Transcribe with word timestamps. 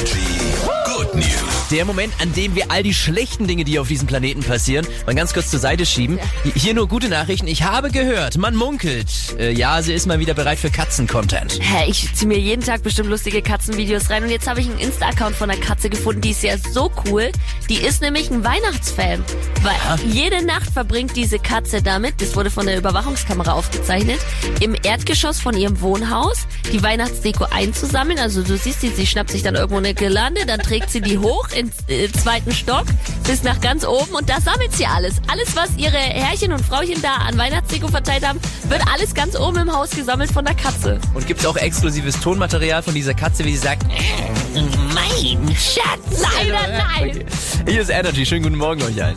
Good 0.00 1.14
News. 1.14 1.68
Der 1.70 1.84
Moment, 1.84 2.14
an 2.22 2.32
dem 2.32 2.54
wir 2.54 2.70
all 2.70 2.82
die 2.82 2.94
schlechten 2.94 3.46
Dinge, 3.46 3.64
die 3.64 3.78
auf 3.78 3.86
diesem 3.86 4.08
Planeten 4.08 4.42
passieren, 4.42 4.86
mal 5.04 5.14
ganz 5.14 5.34
kurz 5.34 5.50
zur 5.50 5.60
Seite 5.60 5.84
schieben. 5.84 6.18
Hier 6.54 6.72
nur 6.72 6.88
gute 6.88 7.10
Nachrichten. 7.10 7.46
Ich 7.46 7.64
habe 7.64 7.90
gehört, 7.90 8.38
man 8.38 8.56
munkelt. 8.56 9.08
Äh, 9.38 9.52
ja, 9.52 9.82
sie 9.82 9.92
ist 9.92 10.06
mal 10.06 10.18
wieder 10.18 10.32
bereit 10.32 10.58
für 10.58 10.70
Katzen-Content. 10.70 11.58
Hä, 11.60 11.84
ich 11.86 12.14
ziehe 12.14 12.28
mir 12.28 12.38
jeden 12.38 12.64
Tag 12.64 12.82
bestimmt 12.82 13.10
lustige 13.10 13.42
Katzenvideos 13.42 14.08
rein 14.08 14.24
und 14.24 14.30
jetzt 14.30 14.48
habe 14.48 14.60
ich 14.60 14.70
einen 14.70 14.78
Insta-Account 14.78 15.36
von 15.36 15.50
einer 15.50 15.60
Katze 15.60 15.90
gefunden, 15.90 16.22
die 16.22 16.30
ist 16.30 16.42
ja 16.42 16.56
so 16.56 16.90
cool. 17.06 17.30
Die 17.70 17.76
ist 17.76 18.02
nämlich 18.02 18.28
ein 18.32 18.42
Weihnachtsfan. 18.42 19.24
Weil 19.62 20.00
jede 20.08 20.44
Nacht 20.44 20.72
verbringt 20.72 21.14
diese 21.14 21.38
Katze 21.38 21.80
damit, 21.80 22.20
das 22.20 22.34
wurde 22.34 22.50
von 22.50 22.66
der 22.66 22.76
Überwachungskamera 22.76 23.52
aufgezeichnet, 23.52 24.18
im 24.60 24.74
Erdgeschoss 24.82 25.40
von 25.40 25.56
ihrem 25.56 25.80
Wohnhaus 25.80 26.48
die 26.72 26.82
Weihnachtsdeko 26.82 27.44
einzusammeln. 27.44 28.18
Also 28.18 28.42
du 28.42 28.56
siehst 28.56 28.80
sie, 28.80 28.88
sie 28.88 29.06
schnappt 29.06 29.30
sich 29.30 29.44
dann 29.44 29.54
irgendwo 29.54 29.76
eine 29.76 29.94
Girlande, 29.94 30.46
dann 30.46 30.58
trägt 30.58 30.90
sie 30.90 31.00
die 31.00 31.18
hoch 31.18 31.48
ins 31.50 31.76
äh, 31.86 32.10
zweiten 32.10 32.52
Stock 32.52 32.86
bis 33.24 33.44
nach 33.44 33.60
ganz 33.60 33.86
oben 33.86 34.14
und 34.14 34.28
da 34.28 34.40
sammelt 34.40 34.72
sie 34.72 34.86
alles. 34.86 35.14
Alles, 35.28 35.54
was 35.54 35.70
ihre 35.76 35.96
Herrchen 35.96 36.52
und 36.52 36.66
Frauchen 36.66 37.00
da 37.02 37.14
an 37.28 37.38
Weihnachtsdeko 37.38 37.86
verteilt 37.86 38.26
haben, 38.26 38.40
wird 38.68 38.82
alles 38.92 39.14
ganz 39.14 39.38
oben 39.38 39.58
im 39.58 39.72
Haus 39.72 39.90
gesammelt 39.90 40.32
von 40.32 40.44
der 40.44 40.54
Katze. 40.54 40.98
Und 41.14 41.24
gibt 41.28 41.38
es 41.38 41.46
auch 41.46 41.56
exklusives 41.56 42.18
Tonmaterial 42.18 42.82
von 42.82 42.94
dieser 42.94 43.14
Katze, 43.14 43.44
wie 43.44 43.52
sie 43.52 43.62
sagt, 43.62 43.86
Mein 44.92 45.54
Schatz. 45.54 46.20
Leider 46.20 46.58
nein. 46.66 47.10
Okay. 47.10 47.26
Hier 47.70 47.82
ist 47.82 47.90
Energy. 47.90 48.26
Schönen 48.26 48.42
guten 48.42 48.56
Morgen 48.56 48.82
euch 48.82 49.00
allen. 49.00 49.14